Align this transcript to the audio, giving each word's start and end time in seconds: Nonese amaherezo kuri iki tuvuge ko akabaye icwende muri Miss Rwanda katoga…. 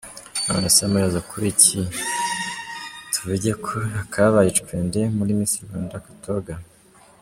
Nonese 0.45 0.79
amaherezo 0.83 1.19
kuri 1.29 1.45
iki 1.53 1.79
tuvuge 3.13 3.51
ko 3.65 3.75
akabaye 4.01 4.47
icwende 4.49 4.99
muri 5.17 5.31
Miss 5.37 5.53
Rwanda 5.65 6.05
katoga…. 6.05 6.53